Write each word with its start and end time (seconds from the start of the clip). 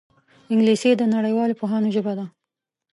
انګلیسي 0.51 0.91
د 0.97 1.03
نړیوالو 1.15 1.57
پوهانو 1.59 1.93
ژبه 1.95 2.13
ده 2.19 2.25